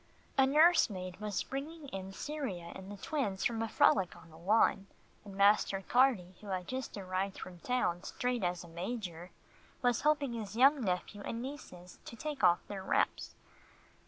[0.35, 4.35] A nurse maid was bringing in Cyria and the twins from a frolic on the
[4.39, 4.87] lawn,
[5.23, 9.29] and Master Carty, who had just arrived from town straight as a major,
[9.83, 13.35] was helping his young nephew and nieces to take off their wraps.